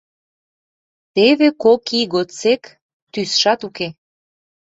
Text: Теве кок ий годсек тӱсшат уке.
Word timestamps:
Теве 1.15 1.47
кок 1.63 1.83
ий 1.97 2.05
годсек 2.13 2.63
тӱсшат 3.11 3.59
уке. 3.67 3.87